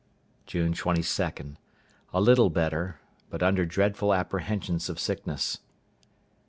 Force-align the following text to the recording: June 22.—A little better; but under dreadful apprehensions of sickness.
June 0.47 0.73
22.—A 0.73 2.19
little 2.19 2.49
better; 2.49 2.99
but 3.29 3.43
under 3.43 3.67
dreadful 3.67 4.15
apprehensions 4.15 4.89
of 4.89 4.99
sickness. 4.99 5.59